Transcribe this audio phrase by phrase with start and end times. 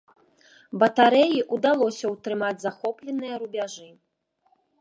[0.83, 3.89] Батарэі ўдалося ўтрымаць захопленыя рубяжы.